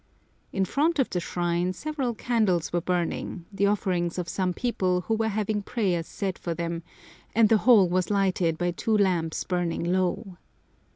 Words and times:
In 0.51 0.65
front 0.65 0.97
of 0.97 1.11
the 1.11 1.19
shrine 1.19 1.73
several 1.73 2.15
candles 2.15 2.73
were 2.73 2.81
burning, 2.81 3.45
the 3.53 3.67
offerings 3.67 4.17
of 4.17 4.27
some 4.27 4.51
people 4.51 5.01
who 5.01 5.13
were 5.13 5.27
having 5.27 5.61
prayers 5.61 6.07
said 6.07 6.39
for 6.39 6.55
them, 6.55 6.81
and 7.35 7.49
the 7.49 7.57
whole 7.69 7.87
was 7.87 8.09
lighted 8.09 8.57
by 8.57 8.71
two 8.71 8.97
lamps 8.97 9.43
burning 9.43 9.83
low. 9.83 10.37